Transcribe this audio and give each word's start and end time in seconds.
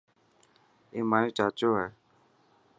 اي 0.93 0.99
مايو 1.09 1.35
چاچو 1.37 1.69
هي. 1.79 1.87